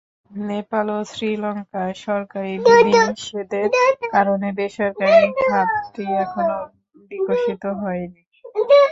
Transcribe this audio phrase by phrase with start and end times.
[0.31, 3.69] নেপাল ও শ্রীলঙ্কায় সরকারি বিধিনিষেধের
[4.13, 6.57] কারণে বেসরকারি খাতটি এখনো
[7.11, 8.21] বিকশিত হয়নি।